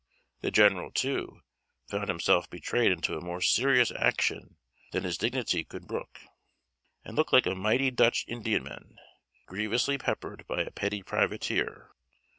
The 0.39 0.49
general, 0.49 0.89
too, 0.91 1.43
found 1.87 2.07
himself 2.09 2.49
betrayed 2.49 2.91
into 2.91 3.15
a 3.15 3.21
more 3.23 3.39
serious 3.39 3.91
action 3.95 4.57
than 4.93 5.03
his 5.03 5.15
dignity 5.15 5.63
could 5.63 5.85
brook, 5.85 6.21
and 7.05 7.15
looked 7.15 7.33
like 7.33 7.45
a 7.45 7.53
mighty 7.53 7.91
Dutch 7.91 8.25
Indiaman 8.27 8.95
grievously 9.45 9.99
peppered 9.99 10.47
by 10.47 10.63
a 10.63 10.71
petty 10.71 11.03
privateer. 11.03 11.91